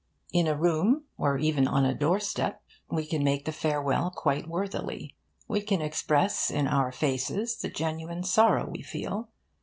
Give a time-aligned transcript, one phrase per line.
[0.33, 4.47] In a room, or even on a door step, we can make the farewell quite
[4.47, 5.15] worthily.
[5.47, 9.29] We can express in our faces the genuine sorrow we feel.